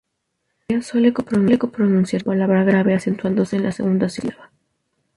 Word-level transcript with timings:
Pilia 0.65 0.81
suele 0.81 1.11
pronunciarse 1.11 2.25
como 2.25 2.33
palabra 2.35 2.63
grave, 2.63 2.95
acentuándose 2.95 3.55
en 3.57 3.63
la 3.65 3.71
segunda 3.71 4.09
sílaba. 4.09 4.49